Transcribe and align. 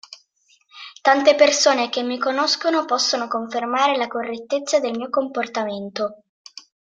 Tante 1.03 1.35
persone 1.35 1.89
che 1.89 2.01
mi 2.01 2.17
conoscono 2.17 2.85
possono 2.85 3.27
confermare 3.27 3.97
la 3.97 4.07
correttezza 4.07 4.79
del 4.79 4.97
mio 4.97 5.11
comportamento. 5.11 6.23